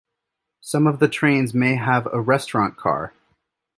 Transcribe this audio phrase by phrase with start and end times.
[0.61, 3.13] Some of the trains may have a restaurant car.